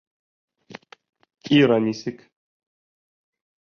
Ира 1.59 1.79
нисек? 1.87 2.29